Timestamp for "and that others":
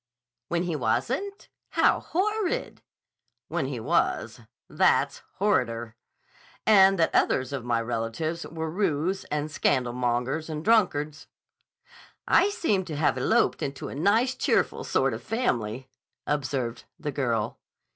6.65-7.53